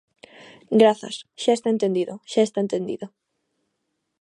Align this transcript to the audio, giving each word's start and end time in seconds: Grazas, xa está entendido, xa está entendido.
Grazas, 0.81 1.15
xa 1.41 1.53
está 1.55 1.69
entendido, 1.71 2.13
xa 2.31 2.41
está 2.45 2.59
entendido. 2.65 3.05